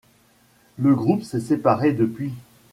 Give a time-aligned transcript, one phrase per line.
[0.79, 2.33] Le groupe s'est séparé depuis.